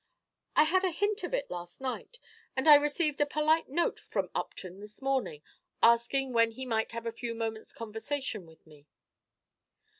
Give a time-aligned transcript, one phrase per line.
[0.55, 2.17] "I had a hint of it last night,
[2.55, 5.43] and I received a polite note from Upton this morning,
[5.83, 8.87] asking when he might have a few moments' conversation with me."